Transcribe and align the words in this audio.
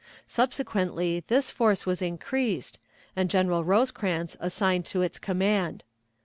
Subsequently 0.25 1.23
this 1.27 1.51
force 1.51 1.85
was 1.85 2.01
increased, 2.01 2.79
and 3.15 3.29
General 3.29 3.63
Rosecrans 3.63 4.35
assigned 4.39 4.85
to 4.85 5.03
its 5.03 5.19
command. 5.19 5.83